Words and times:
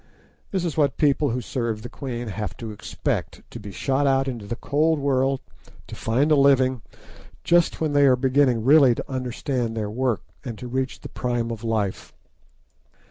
This 0.49 0.65
is 0.65 0.75
what 0.75 0.97
people 0.97 1.29
who 1.29 1.41
serve 1.41 1.83
the 1.83 1.87
Queen 1.87 2.29
have 2.29 2.57
to 2.57 2.71
expect: 2.71 3.43
to 3.51 3.59
be 3.59 3.69
shot 3.71 4.07
out 4.07 4.27
into 4.27 4.47
the 4.47 4.55
cold 4.55 4.97
world 4.97 5.41
to 5.85 5.93
find 5.95 6.31
a 6.31 6.35
living 6.35 6.81
just 7.43 7.79
when 7.79 7.93
they 7.93 8.07
are 8.07 8.15
beginning 8.15 8.63
really 8.65 8.95
to 8.95 9.07
understand 9.11 9.77
their 9.77 9.91
work, 9.91 10.23
and 10.43 10.57
to 10.57 10.67
reach 10.67 11.01
the 11.01 11.09
prime 11.09 11.51
of 11.51 11.63
life. 11.63 12.15